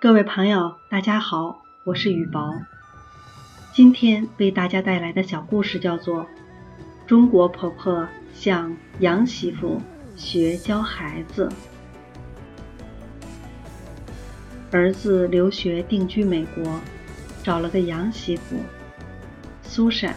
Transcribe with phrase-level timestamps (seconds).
[0.00, 2.54] 各位朋友，大家好，我是雨薄。
[3.72, 6.22] 今天为大家带来的小故事叫做
[7.04, 9.82] 《中国婆婆向洋媳妇
[10.14, 11.48] 学教孩子》。
[14.70, 16.80] 儿子留学定居美国，
[17.42, 18.54] 找了个洋媳妇
[19.64, 20.14] 苏珊，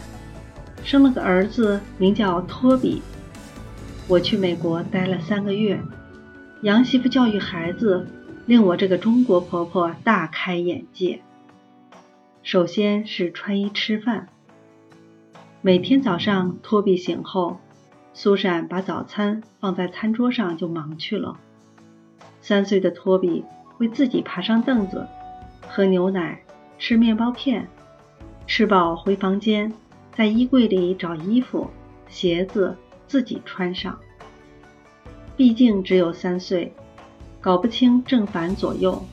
[0.84, 3.02] 生了个儿子，名叫托比。
[4.06, 5.80] 我去美国待了三个月，
[6.60, 8.06] 洋媳妇教育孩子。
[8.44, 11.20] 令我这个中国婆婆大开眼界。
[12.42, 14.28] 首先是穿衣吃饭。
[15.60, 17.60] 每天早上，托比醒后，
[18.14, 21.38] 苏珊把早餐放在餐桌上就忙去了。
[22.40, 23.44] 三岁的托比
[23.76, 25.06] 会自己爬上凳子，
[25.68, 26.42] 喝牛奶，
[26.80, 27.68] 吃面包片，
[28.48, 29.72] 吃饱回房间，
[30.16, 31.70] 在衣柜里找衣服、
[32.08, 33.96] 鞋子自己穿上。
[35.36, 36.74] 毕竟只有三岁。
[37.42, 39.04] 搞不清正反左右。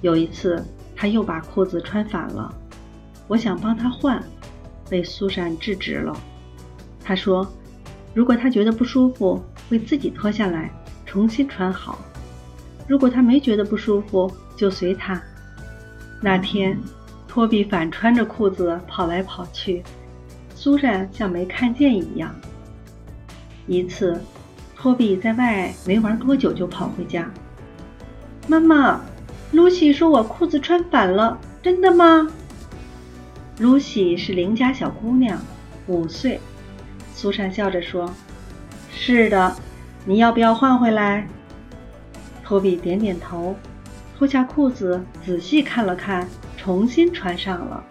[0.00, 0.64] 有一次，
[0.96, 2.52] 他又把裤子穿反了，
[3.28, 4.20] 我想帮他换，
[4.88, 6.16] 被苏珊制止了。
[7.04, 7.46] 他说
[8.14, 10.72] ：“如果他觉得不舒服，会自己脱下来，
[11.04, 11.98] 重新穿好；
[12.88, 15.22] 如果他没觉得不舒服，就随他。”
[16.22, 16.78] 那天，
[17.28, 19.82] 托比反穿着裤子跑来跑去，
[20.54, 22.34] 苏珊像没看见一样。
[23.66, 24.18] 一次。
[24.86, 27.28] 托比在外没玩多久就跑回家。
[28.46, 29.00] 妈妈，
[29.50, 32.30] 露西说我裤子穿反了，真的吗？
[33.58, 35.40] 露西是邻家小姑娘，
[35.88, 36.38] 五岁。
[37.16, 38.14] 苏珊笑着说
[38.94, 39.56] ：“是的，
[40.04, 41.26] 你要不要换回来？”
[42.44, 43.56] 托比点点头，
[44.16, 47.82] 脱下裤子仔细看了看，重新穿上了。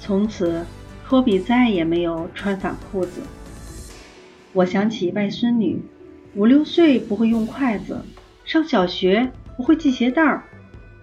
[0.00, 0.66] 从此，
[1.06, 3.20] 托比再也没有穿反裤子。
[4.56, 5.78] 我想起外孙女，
[6.34, 8.00] 五六岁不会用筷子，
[8.46, 10.42] 上小学不会系鞋带儿，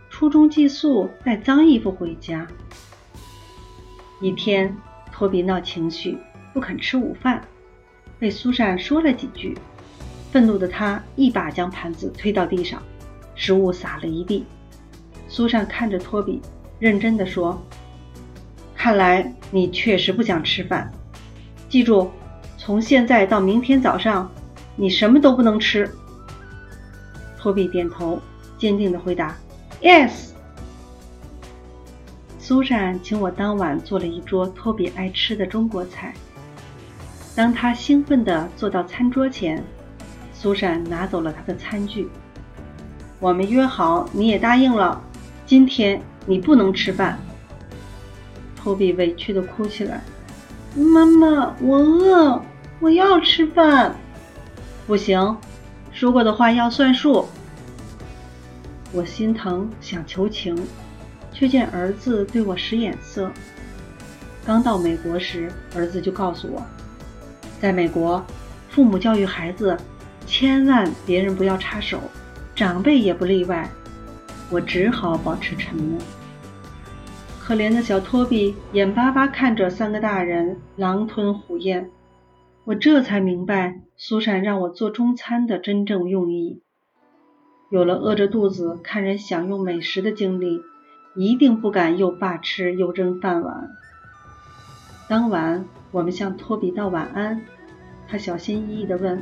[0.09, 2.47] 初中寄宿带脏衣服回家。
[4.19, 4.75] 一天，
[5.11, 6.17] 托比闹情绪，
[6.51, 7.43] 不肯吃午饭，
[8.17, 9.55] 被苏珊说了几句，
[10.31, 12.81] 愤怒的他一把将盘子推到地上，
[13.35, 14.43] 食物洒了一地。
[15.27, 16.41] 苏珊看着托比，
[16.79, 17.63] 认真的说
[18.73, 20.91] ：“看来你确实不想吃饭，
[21.69, 22.09] 记住。”
[22.65, 24.31] 从现在到明天早上，
[24.77, 25.91] 你什么都不能吃。
[27.37, 28.21] 托比点头，
[28.57, 29.35] 坚定的回答
[29.81, 30.29] ：“Yes。”
[32.39, 36.13] 苏珊请我当晚做了一桌托比爱吃的中国菜。
[37.35, 39.61] 当他兴奋地坐到餐桌前，
[40.33, 42.07] 苏珊拿走了他的餐具。
[43.19, 45.01] 我们约好，你也答应了，
[45.45, 47.19] 今天你不能吃饭。
[48.55, 50.01] 托比委屈地哭起来
[50.73, 52.41] ：“妈妈，我饿。”
[52.83, 53.95] 我要吃饭，
[54.85, 55.37] 不行，
[55.93, 57.25] 说过的话要算数。
[58.91, 60.53] 我心疼，想求情，
[61.31, 63.31] 却见儿子对我使眼色。
[64.45, 66.61] 刚到美国时，儿子就告诉我，
[67.61, 68.21] 在美国，
[68.69, 69.77] 父母教育孩子，
[70.25, 72.01] 千万别人不要插手，
[72.53, 73.71] 长辈也不例外。
[74.49, 75.97] 我只好保持沉默。
[77.39, 81.89] 可怜的小托比眼巴巴看着三个大人狼吞虎咽。
[82.65, 86.61] 我这才明白苏珊让我做中餐的真正用意。
[87.69, 90.61] 有了饿着肚子看人享用美食的经历，
[91.13, 93.69] 一定不敢又霸吃又争饭碗。
[95.09, 97.41] 当晚，我们向托比道晚安，
[98.07, 99.21] 他小心翼翼地问：“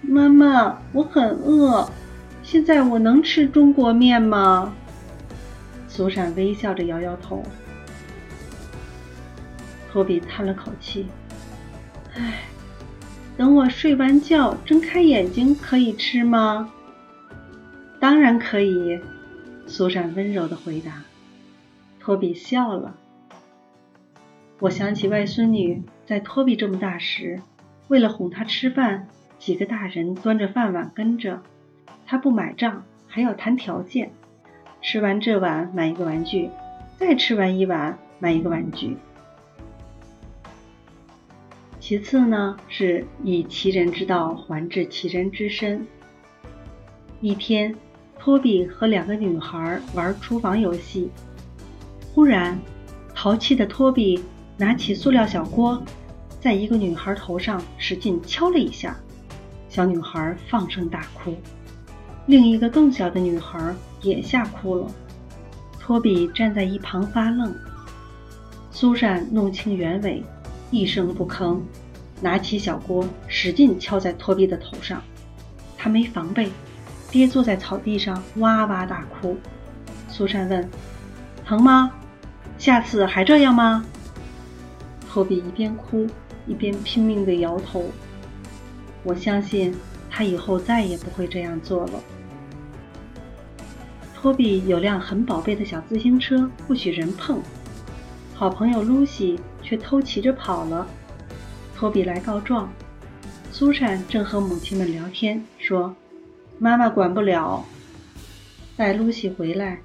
[0.00, 1.90] 妈妈，我很饿，
[2.44, 4.72] 现在我能吃中国面吗？”
[5.88, 7.42] 苏珊微笑着摇摇头。
[9.90, 11.06] 托比叹了口气。
[12.16, 12.42] 唉，
[13.36, 16.72] 等我睡完觉，睁开眼睛可以吃吗？
[17.98, 19.00] 当然可以，
[19.66, 21.02] 苏珊温柔的回答。
[21.98, 22.94] 托比笑了。
[24.60, 27.40] 我想起外孙女在托比这么大时，
[27.88, 29.08] 为了哄他吃饭，
[29.38, 31.42] 几个大人端着饭碗跟着，
[32.06, 34.12] 他不买账，还要谈条件。
[34.80, 36.50] 吃完这碗买一个玩具，
[36.98, 38.96] 再吃完一碗买一个玩具。
[41.86, 45.86] 其次呢，是以其人之道还治其人之身。
[47.20, 47.76] 一天，
[48.18, 51.10] 托比和两个女孩玩厨房游戏，
[52.14, 52.58] 忽然，
[53.14, 54.24] 淘气的托比
[54.56, 55.82] 拿起塑料小锅，
[56.40, 58.96] 在一个女孩头上使劲敲了一下，
[59.68, 61.34] 小女孩放声大哭，
[62.24, 64.86] 另一个更小的女孩也吓哭了。
[65.78, 67.54] 托比站在一旁发愣。
[68.70, 70.24] 苏珊弄清原委。
[70.74, 71.60] 一声不吭，
[72.20, 75.00] 拿起小锅，使劲敲在托比的头上。
[75.78, 76.50] 他没防备，
[77.12, 79.36] 跌坐在草地上，哇哇大哭。
[80.08, 80.68] 苏珊问
[81.46, 81.92] ：“疼吗？
[82.58, 83.84] 下次还这样吗？”
[85.08, 86.08] 托比一边哭
[86.44, 87.84] 一边拼命地摇头。
[89.04, 89.72] 我相信
[90.10, 91.92] 他以后再也不会这样做了。
[94.12, 97.40] 托比有辆很宝贝的小自行车，不许人碰。
[98.34, 100.86] 好朋友露西却偷骑着跑了。
[101.76, 102.68] 托比来告状。
[103.52, 105.94] 苏珊正和母亲们聊天，说
[106.58, 107.64] ：“妈妈管不了。”
[108.76, 109.78] 待露西回来，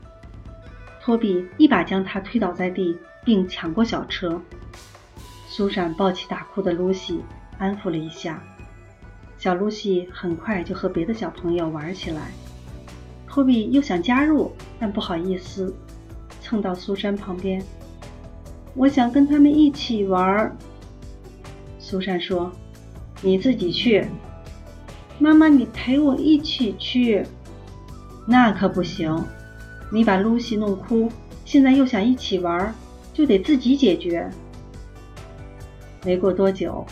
[1.00, 4.42] 托比一把将她推倒在地，并抢过小车。
[5.48, 7.22] 苏珊抱起大哭的露西，
[7.60, 8.42] 安抚了一下。
[9.38, 12.32] 小露西很快就和别的小朋友玩起来。
[13.28, 15.72] 托比又想加入，但不好意思，
[16.42, 17.64] 蹭到苏珊旁边。
[18.76, 20.56] 我想跟他们一起玩。
[21.80, 22.52] 苏珊说。
[23.22, 24.08] 你自己去，
[25.20, 27.26] 妈妈，你陪我一起去。
[28.26, 29.26] 那可不行，
[29.92, 31.12] 你把露西弄哭，
[31.44, 32.74] 现在又想一起玩，
[33.14, 34.30] 就得自己解决。
[36.06, 36.86] 没过多久，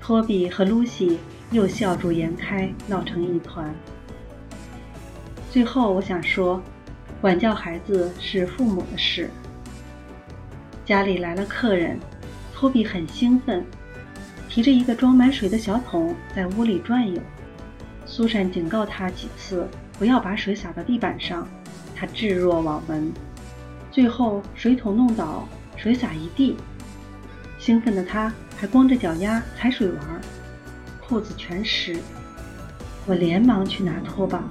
[0.00, 1.18] 托比和露西
[1.50, 3.70] 又笑逐颜开，闹成一团。
[5.50, 6.62] 最后，我想说，
[7.20, 9.28] 管教孩子是父母的事。
[10.88, 12.00] 家里来了客人，
[12.54, 13.62] 托比很兴奋。
[14.48, 17.20] 提着一个装满水的小桶在屋里转悠，
[18.06, 19.68] 苏珊警告他几次
[19.98, 21.46] 不要把水洒到地板上，
[21.94, 23.12] 他置若罔闻。
[23.90, 25.46] 最后水桶弄倒，
[25.76, 26.56] 水洒一地，
[27.58, 30.00] 兴奋的他还光着脚丫踩水玩，
[31.06, 31.98] 裤子全湿。
[33.04, 34.42] 我连忙去拿拖把，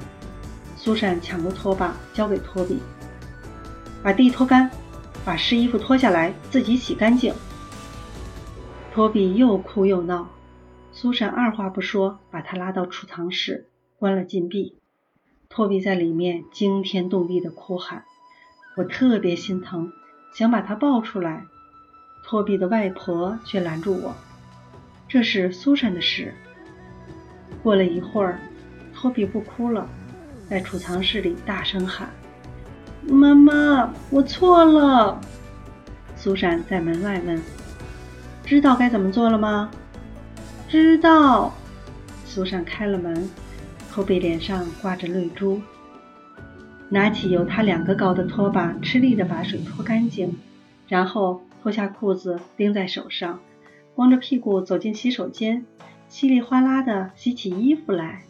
[0.76, 2.78] 苏珊抢过拖把交给托比，
[4.04, 4.70] 把地拖干，
[5.28, 7.34] 把湿衣服脱下来自己洗干净。
[8.94, 10.30] 托比又哭又闹，
[10.94, 13.68] 苏珊二话不说，把他拉到储藏室，
[14.00, 14.78] 关了禁闭。
[15.50, 18.06] 托比在里面惊天动地的哭喊，
[18.78, 19.92] 我特别心疼，
[20.34, 21.46] 想把他抱出来。
[22.24, 24.16] 托比的外婆却拦住我，
[25.10, 26.34] 这是苏珊的事。
[27.62, 28.40] 过了一会儿，
[28.94, 29.90] 托比不哭了，
[30.50, 32.10] 在储藏室里大声喊
[33.08, 35.20] ：“妈妈，我错了。”
[36.16, 37.42] 苏珊在门外问。
[38.44, 39.70] 知道该怎么做了吗？
[40.70, 41.54] 知道。
[42.26, 43.30] 苏珊开了门，
[43.90, 45.62] 后背脸上挂着泪珠，
[46.90, 50.38] 拿起有他两个高的拖把，吃力地把水拖干净，
[50.88, 53.40] 然后脱下裤子拎在手上，
[53.96, 55.66] 光着屁股走进洗手间，
[56.08, 58.24] 稀里哗啦地洗起衣服来。